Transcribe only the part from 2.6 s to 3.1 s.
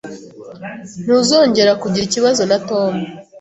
Tom.